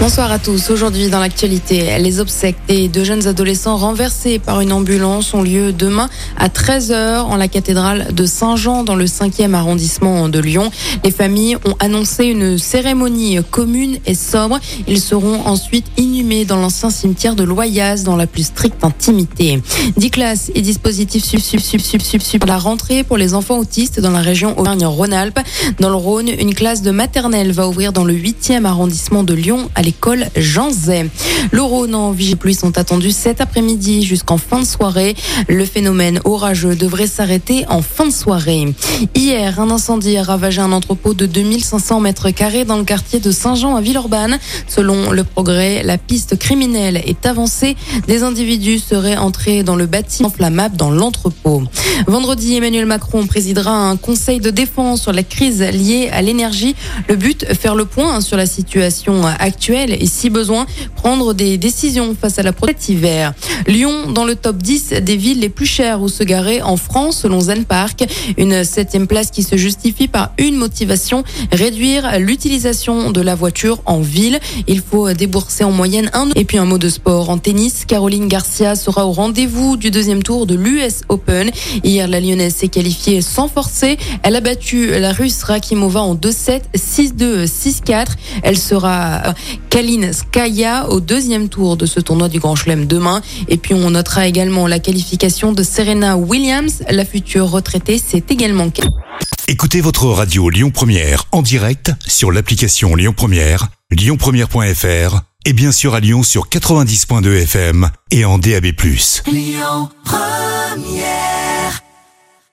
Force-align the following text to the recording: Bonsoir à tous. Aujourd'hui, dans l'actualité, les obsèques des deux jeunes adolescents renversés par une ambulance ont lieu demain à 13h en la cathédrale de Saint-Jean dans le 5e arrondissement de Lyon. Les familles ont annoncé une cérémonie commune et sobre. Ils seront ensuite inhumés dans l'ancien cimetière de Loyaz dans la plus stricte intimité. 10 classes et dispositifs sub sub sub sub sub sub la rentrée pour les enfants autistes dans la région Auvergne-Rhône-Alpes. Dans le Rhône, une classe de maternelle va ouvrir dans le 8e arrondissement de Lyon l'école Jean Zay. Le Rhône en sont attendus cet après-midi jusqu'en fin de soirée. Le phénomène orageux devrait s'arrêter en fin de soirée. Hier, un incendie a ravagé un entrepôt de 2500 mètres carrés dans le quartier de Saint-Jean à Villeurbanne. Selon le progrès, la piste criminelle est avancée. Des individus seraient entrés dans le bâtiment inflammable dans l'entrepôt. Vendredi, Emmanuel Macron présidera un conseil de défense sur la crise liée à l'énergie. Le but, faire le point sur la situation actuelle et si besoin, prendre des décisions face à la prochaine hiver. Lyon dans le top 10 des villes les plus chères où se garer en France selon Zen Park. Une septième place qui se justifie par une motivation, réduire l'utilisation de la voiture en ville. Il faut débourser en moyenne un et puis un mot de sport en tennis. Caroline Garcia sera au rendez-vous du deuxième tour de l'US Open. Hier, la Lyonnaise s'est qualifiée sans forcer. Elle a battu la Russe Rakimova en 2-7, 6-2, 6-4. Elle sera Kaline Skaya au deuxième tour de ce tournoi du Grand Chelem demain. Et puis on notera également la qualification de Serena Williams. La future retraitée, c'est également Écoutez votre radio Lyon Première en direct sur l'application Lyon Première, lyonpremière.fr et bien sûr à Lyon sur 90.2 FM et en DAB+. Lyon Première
Bonsoir 0.00 0.32
à 0.32 0.38
tous. 0.38 0.70
Aujourd'hui, 0.70 1.10
dans 1.10 1.20
l'actualité, 1.20 1.98
les 1.98 2.20
obsèques 2.20 2.56
des 2.66 2.88
deux 2.88 3.04
jeunes 3.04 3.26
adolescents 3.26 3.76
renversés 3.76 4.38
par 4.38 4.62
une 4.62 4.72
ambulance 4.72 5.34
ont 5.34 5.42
lieu 5.42 5.74
demain 5.74 6.08
à 6.38 6.48
13h 6.48 7.18
en 7.18 7.36
la 7.36 7.48
cathédrale 7.48 8.14
de 8.14 8.24
Saint-Jean 8.24 8.82
dans 8.82 8.94
le 8.94 9.04
5e 9.04 9.52
arrondissement 9.52 10.30
de 10.30 10.38
Lyon. 10.38 10.70
Les 11.04 11.10
familles 11.10 11.58
ont 11.66 11.76
annoncé 11.80 12.24
une 12.24 12.56
cérémonie 12.56 13.40
commune 13.50 13.98
et 14.06 14.14
sobre. 14.14 14.58
Ils 14.88 15.02
seront 15.02 15.46
ensuite 15.46 15.84
inhumés 15.98 16.46
dans 16.46 16.56
l'ancien 16.56 16.88
cimetière 16.88 17.36
de 17.36 17.44
Loyaz 17.44 18.02
dans 18.02 18.16
la 18.16 18.26
plus 18.26 18.44
stricte 18.44 18.82
intimité. 18.82 19.60
10 19.98 20.10
classes 20.10 20.50
et 20.54 20.62
dispositifs 20.62 21.24
sub 21.24 21.40
sub 21.40 21.60
sub 21.60 21.80
sub 21.82 22.00
sub 22.00 22.22
sub 22.22 22.44
la 22.46 22.56
rentrée 22.56 23.04
pour 23.04 23.18
les 23.18 23.34
enfants 23.34 23.58
autistes 23.58 24.00
dans 24.00 24.12
la 24.12 24.22
région 24.22 24.58
Auvergne-Rhône-Alpes. 24.58 25.40
Dans 25.78 25.90
le 25.90 25.96
Rhône, 25.96 26.28
une 26.28 26.54
classe 26.54 26.80
de 26.80 26.90
maternelle 26.90 27.52
va 27.52 27.68
ouvrir 27.68 27.92
dans 27.92 28.04
le 28.04 28.14
8e 28.14 28.64
arrondissement 28.64 29.24
de 29.24 29.34
Lyon 29.34 29.68
l'école 29.90 30.28
Jean 30.36 30.70
Zay. 30.70 31.10
Le 31.50 31.62
Rhône 31.62 31.96
en 31.96 32.14
sont 32.52 32.78
attendus 32.78 33.10
cet 33.10 33.40
après-midi 33.40 34.04
jusqu'en 34.04 34.38
fin 34.38 34.60
de 34.60 34.64
soirée. 34.64 35.16
Le 35.48 35.64
phénomène 35.64 36.20
orageux 36.24 36.76
devrait 36.76 37.08
s'arrêter 37.08 37.64
en 37.68 37.82
fin 37.82 38.06
de 38.06 38.12
soirée. 38.12 38.72
Hier, 39.16 39.58
un 39.58 39.68
incendie 39.68 40.16
a 40.16 40.22
ravagé 40.22 40.60
un 40.60 40.70
entrepôt 40.70 41.12
de 41.12 41.26
2500 41.26 41.98
mètres 41.98 42.30
carrés 42.30 42.64
dans 42.64 42.76
le 42.76 42.84
quartier 42.84 43.18
de 43.18 43.32
Saint-Jean 43.32 43.74
à 43.74 43.80
Villeurbanne. 43.80 44.38
Selon 44.68 45.10
le 45.10 45.24
progrès, 45.24 45.82
la 45.82 45.98
piste 45.98 46.38
criminelle 46.38 47.02
est 47.04 47.26
avancée. 47.26 47.74
Des 48.06 48.22
individus 48.22 48.78
seraient 48.78 49.16
entrés 49.16 49.64
dans 49.64 49.74
le 49.74 49.86
bâtiment 49.86 50.28
inflammable 50.28 50.76
dans 50.76 50.90
l'entrepôt. 50.90 51.64
Vendredi, 52.06 52.54
Emmanuel 52.54 52.86
Macron 52.86 53.26
présidera 53.26 53.72
un 53.72 53.96
conseil 53.96 54.38
de 54.38 54.50
défense 54.50 55.02
sur 55.02 55.12
la 55.12 55.24
crise 55.24 55.62
liée 55.62 56.10
à 56.12 56.22
l'énergie. 56.22 56.76
Le 57.08 57.16
but, 57.16 57.44
faire 57.54 57.74
le 57.74 57.86
point 57.86 58.20
sur 58.20 58.36
la 58.36 58.46
situation 58.46 59.24
actuelle 59.26 59.79
et 59.88 60.06
si 60.06 60.28
besoin, 60.28 60.66
prendre 60.96 61.32
des 61.32 61.56
décisions 61.56 62.14
face 62.20 62.38
à 62.38 62.42
la 62.42 62.52
prochaine 62.52 62.76
hiver. 62.88 63.32
Lyon 63.66 64.10
dans 64.12 64.24
le 64.24 64.34
top 64.34 64.58
10 64.58 64.94
des 65.02 65.16
villes 65.16 65.40
les 65.40 65.48
plus 65.48 65.66
chères 65.66 66.02
où 66.02 66.08
se 66.08 66.22
garer 66.24 66.60
en 66.62 66.76
France 66.76 67.20
selon 67.22 67.40
Zen 67.40 67.64
Park. 67.64 68.04
Une 68.36 68.64
septième 68.64 69.06
place 69.06 69.30
qui 69.30 69.42
se 69.42 69.56
justifie 69.56 70.08
par 70.08 70.32
une 70.38 70.56
motivation, 70.56 71.24
réduire 71.52 72.18
l'utilisation 72.18 73.10
de 73.10 73.20
la 73.20 73.34
voiture 73.34 73.80
en 73.86 74.00
ville. 74.00 74.38
Il 74.66 74.80
faut 74.80 75.12
débourser 75.12 75.64
en 75.64 75.70
moyenne 75.72 76.10
un 76.12 76.28
et 76.34 76.44
puis 76.44 76.58
un 76.58 76.64
mot 76.64 76.78
de 76.78 76.88
sport 76.88 77.30
en 77.30 77.38
tennis. 77.38 77.84
Caroline 77.86 78.28
Garcia 78.28 78.76
sera 78.76 79.06
au 79.06 79.12
rendez-vous 79.12 79.76
du 79.76 79.90
deuxième 79.90 80.22
tour 80.22 80.46
de 80.46 80.54
l'US 80.54 81.02
Open. 81.08 81.50
Hier, 81.82 82.08
la 82.08 82.20
Lyonnaise 82.20 82.54
s'est 82.54 82.68
qualifiée 82.68 83.20
sans 83.22 83.48
forcer. 83.48 83.96
Elle 84.22 84.36
a 84.36 84.40
battu 84.40 84.98
la 84.98 85.12
Russe 85.12 85.42
Rakimova 85.42 86.00
en 86.00 86.14
2-7, 86.14 86.62
6-2, 86.76 87.46
6-4. 87.46 88.06
Elle 88.42 88.58
sera 88.58 89.34
Kaline 89.70 90.12
Skaya 90.12 90.90
au 90.90 91.00
deuxième 91.00 91.48
tour 91.48 91.76
de 91.76 91.86
ce 91.86 92.00
tournoi 92.00 92.28
du 92.28 92.40
Grand 92.40 92.56
Chelem 92.56 92.86
demain. 92.86 93.22
Et 93.48 93.56
puis 93.56 93.72
on 93.72 93.90
notera 93.90 94.26
également 94.26 94.66
la 94.66 94.80
qualification 94.80 95.52
de 95.52 95.62
Serena 95.62 96.16
Williams. 96.16 96.82
La 96.90 97.04
future 97.04 97.48
retraitée, 97.48 97.98
c'est 98.04 98.30
également 98.30 98.50
Écoutez 99.48 99.80
votre 99.80 100.06
radio 100.06 100.50
Lyon 100.50 100.70
Première 100.70 101.24
en 101.32 101.42
direct 101.42 101.92
sur 102.06 102.30
l'application 102.30 102.94
Lyon 102.94 103.14
Première, 103.16 103.68
lyonpremière.fr 103.90 105.20
et 105.46 105.52
bien 105.52 105.72
sûr 105.72 105.94
à 105.94 106.00
Lyon 106.00 106.22
sur 106.22 106.48
90.2 106.48 107.42
FM 107.42 107.90
et 108.10 108.24
en 108.24 108.38
DAB+. 108.38 108.66
Lyon 109.26 109.88
Première 110.04 111.39